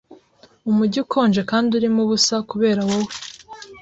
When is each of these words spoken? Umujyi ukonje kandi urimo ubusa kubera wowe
Umujyi 0.69 0.97
ukonje 1.05 1.41
kandi 1.51 1.69
urimo 1.77 1.99
ubusa 2.05 2.35
kubera 2.49 2.81
wowe 2.89 3.13